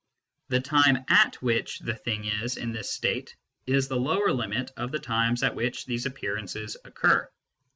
[0.47, 3.35] The time at which the" thing" is in this state
[3.67, 7.29] is the lower limit of the times at which these appearances occur.